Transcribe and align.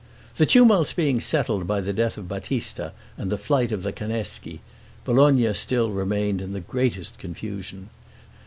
The 0.37 0.47
tumults 0.47 0.93
being 0.93 1.19
settled 1.19 1.67
by 1.67 1.79
the 1.79 1.93
death 1.93 2.17
of 2.17 2.27
Battista, 2.27 2.91
and 3.17 3.31
the 3.31 3.37
flight 3.37 3.71
of 3.71 3.83
the 3.83 3.93
Canneschi, 3.93 4.59
Bologna 5.05 5.53
still 5.53 5.91
remained 5.91 6.41
in 6.41 6.53
the 6.53 6.59
greatest 6.59 7.19
confusion. 7.19 7.91